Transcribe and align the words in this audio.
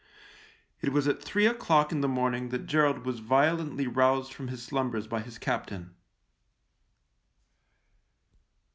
It 0.81 0.91
was 0.91 1.07
at 1.07 1.21
three 1.21 1.45
o'clock 1.45 1.91
in 1.91 2.01
the 2.01 2.07
morning 2.07 2.49
that 2.49 2.65
Gerald 2.65 3.05
was 3.05 3.19
violently 3.19 3.85
roused 3.85 4.33
from 4.33 4.47
his 4.47 4.63
slumbers 4.63 5.05
by 5.05 5.21
his 5.21 5.37
captain. 5.37 5.93